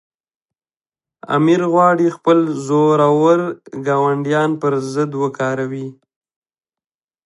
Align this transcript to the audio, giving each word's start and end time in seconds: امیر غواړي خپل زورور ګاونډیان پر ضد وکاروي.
امیر 1.37 1.61
غواړي 1.73 2.07
خپل 2.17 2.39
زورور 2.67 3.39
ګاونډیان 3.87 4.49
پر 4.61 4.73
ضد 4.93 5.11
وکاروي. 5.23 5.87